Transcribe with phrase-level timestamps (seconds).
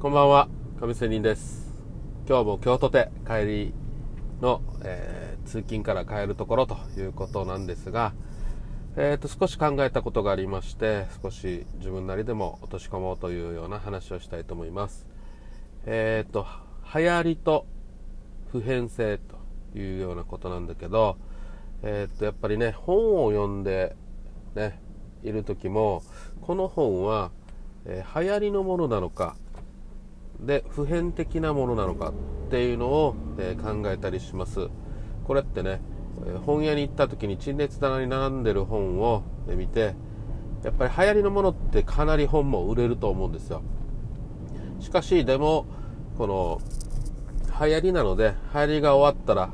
[0.00, 0.48] こんばんは、
[0.80, 1.74] 上瀬人です。
[2.26, 3.74] 今日も京都で帰り
[4.40, 8.14] の、えー、通勤から帰るところということなんですが、
[8.96, 15.06] えーと、少し考えたことがありまして、少し自分なりでも落とし込もうというような話をしたいと思います。
[15.84, 16.46] えっ、ー、と、
[16.94, 17.66] 流行りと
[18.52, 21.18] 普遍性というようなことなんだけど、
[21.82, 23.94] えっ、ー、と、やっぱりね、本を読んで
[24.54, 24.80] ね、
[25.22, 26.02] いる時も、
[26.40, 27.32] この本は、
[27.84, 29.36] え、流行りのものなのか、
[30.46, 34.68] で普遍的なものなのかっていうのを、え、考えたりします。
[35.24, 35.80] これってね
[36.44, 39.94] 本屋に行った時に陳列棚に並んでる本を見て
[40.64, 43.62] やっぱり流行りのものってかなり本も売れると思うんですよ。
[44.80, 45.66] しかしでも
[46.18, 46.60] この
[47.60, 49.50] 流行りなので流行りが終わったら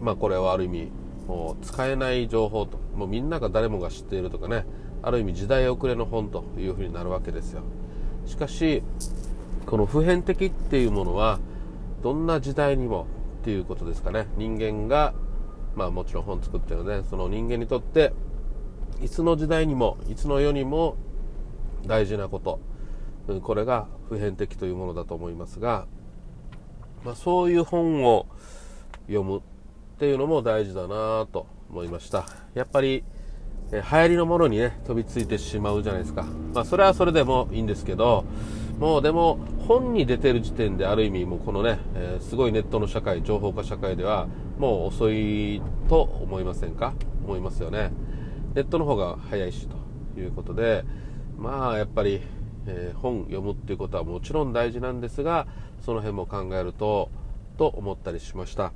[0.00, 0.92] まあこれはある意味
[1.26, 4.66] もう使えない情報ともうみんなが誰もが知っているとかね
[5.02, 7.62] ある意味時代遅れの本というふうになるわけですよ。
[8.26, 8.82] しかし
[9.66, 11.38] この普遍的っていうものは
[12.02, 13.06] どんな時代にも
[13.42, 14.26] っていうことですかね。
[14.36, 15.14] 人間が
[15.74, 18.12] まあもちろん本作ってるのでその人間にとって
[19.02, 20.96] いつの時代にもいつの世にも
[21.86, 22.60] 大事なこと。
[23.42, 25.86] これが普遍的というものだと思いますが、
[27.04, 28.26] まあ、そういう本を
[29.06, 29.40] 読むっ
[29.98, 32.26] ていうのも大事だなと思いました。
[32.54, 33.04] やっぱり
[33.70, 36.24] 流行りのものにね飛びついてしまうじゃないですか。
[36.54, 38.24] まあそれはそれでもいいんですけど
[38.80, 44.26] もうでも本に出てる時点である意味もうこのね、えー、すごいネットの社会情報化社会では
[44.58, 46.94] もう遅いと思いませんか？
[47.22, 47.92] 思いますよね。
[48.54, 50.84] ネットの方が早いしということで
[51.38, 52.22] まあやっぱり、
[52.66, 55.46] えー、本読むっていうことはもちろん大事なんですが
[55.84, 57.10] その辺も考えると
[57.58, 58.72] と思ったりしました。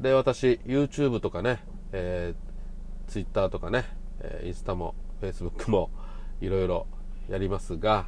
[0.00, 1.60] で私 YouTube とかね、
[1.92, 3.84] えー、Twitter とかね、
[4.20, 5.90] えインスタも Facebook も
[6.40, 6.86] いろいろ
[7.28, 8.06] やりますが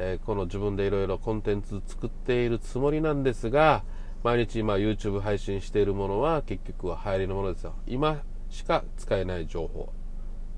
[0.00, 3.82] えー、この自分でいろいろコンテンツ作っているつもりなんですが、
[4.22, 7.74] 毎日今 YouTube 配信しているものは結局は流行りのものですよ。
[7.88, 9.92] 今しか使えない情報。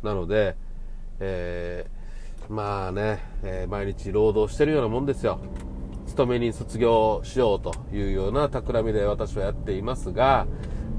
[0.02, 0.56] なので、
[1.20, 5.40] えー、まあね、えー、毎日労働してるようなもんですよ。
[6.06, 10.46] 勤めに卒業しようというような企みで私はやっていますが、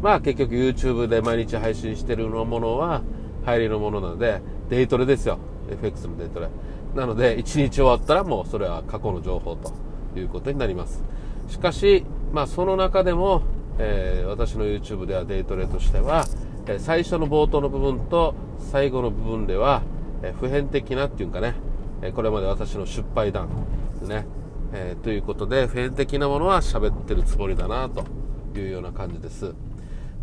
[0.02, 3.04] まあ結局 YouTube で毎日配信してるものは
[3.46, 5.38] 流行りのものなので、デイトレですよ。
[5.72, 6.50] FX のデイトレ。
[6.96, 9.72] なので、1日終わったらもうそれは過去の情報と
[10.20, 11.04] いうことになります。
[11.48, 13.44] しかし、まあその中でも、
[13.78, 16.26] えー、私の YouTube ではデイトレとしては、
[16.68, 19.82] え、最初の冒頭の部分と最後の部分では、
[20.22, 21.56] え、普遍的なっていうかね、
[22.02, 23.50] えこれまで私の失敗談
[24.02, 24.26] ね、
[24.74, 28.06] えということで、普遍的なものは喋ってるつもりだなと
[28.58, 29.54] いうような感じです。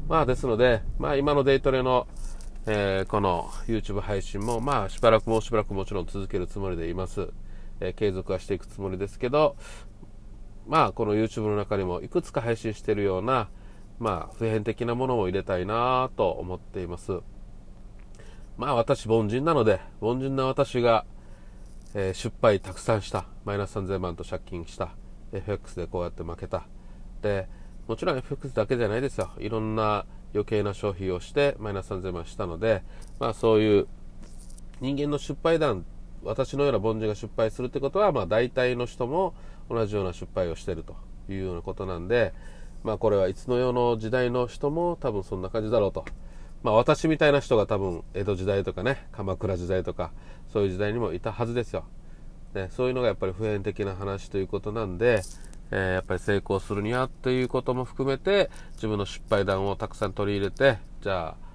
[0.08, 2.06] まあですので、まあ今のデイトレの
[2.70, 7.30] えー、この YouTube 配信も、まあ、しばらくもしばらくもちろん続けるつもりでいます。
[7.80, 9.56] えー、継続はしていくつもりですけど、
[10.66, 13.48] まあ、この YouTube の中にもいくつか配信してるような、
[13.98, 17.20] まあ、普遍的なものも入れたいなと思っています。
[18.58, 21.06] まあ、私、凡人なので、凡人な私が、
[21.94, 23.24] えー、失敗たくさんした。
[23.46, 24.90] マイナス3000万と借金した。
[25.32, 26.66] FX でこうやって負けた。
[27.22, 27.48] で、
[27.86, 29.30] もちろん FX だけじゃないですよ。
[29.38, 30.04] いろんな
[30.38, 32.82] 余計な消費をしてマイナス3000万したので、
[33.18, 33.88] まあそういう
[34.80, 35.84] 人間の失敗談、
[36.22, 39.34] 私のような凡人が失敗するってことは、まあ大体の人も
[39.68, 40.96] 同じような失敗をしてると
[41.28, 42.32] いうようなことなんで、
[42.84, 46.04] まあこれはいつの世の時代の人も多分そんな感じだろうと。
[46.62, 50.12] まあ私みたいな人が多分江戸時代とかね、鎌倉時代とか、
[50.52, 51.84] そういう時代にもいたはずですよ。
[52.54, 55.22] ね、そういうのがやっぱり普遍的な話ということなんで、
[55.70, 61.48] えー、やっぱり成功するにはっていうことも含めて自分の失敗談をたくさん取り入れてじゃあ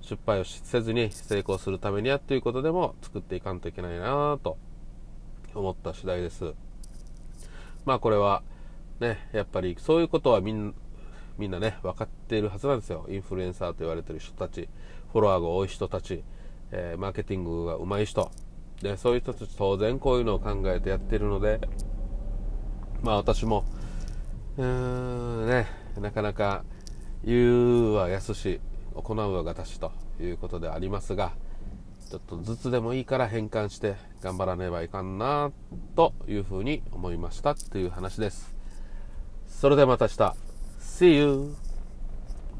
[0.00, 4.56] 失敗をせずに成功するためにはっていうことでも作っていかんといけないなと
[5.54, 6.54] 思った次第です。
[7.84, 8.42] まあこれは
[9.00, 10.74] ねやっぱりそういうことはみん
[11.38, 13.06] みんなね分かっているはずなんですよ。
[13.08, 14.68] インフルエンサーと言われてる人たち
[15.12, 16.22] フォロワーが多い人たち、
[16.70, 18.30] えー、マーケティングが上手い人。
[18.82, 21.60] でそういう人たち当然こういうのを考えてやってるので
[23.02, 23.64] まあ私も、
[24.56, 25.66] うーんね、
[26.00, 26.64] なかなか
[27.24, 28.60] 言うは安し、
[28.94, 31.32] 行うはがたしということでありますが、
[32.10, 35.50] ちょっとずつでもいいから変換して頑張らねばいかんな
[35.96, 38.54] というふうに思いましたっていう話です。
[39.48, 40.36] それではまた明日。
[40.80, 41.65] See you!